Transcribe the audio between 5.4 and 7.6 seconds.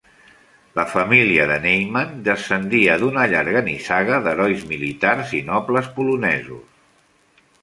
i nobles polonesos.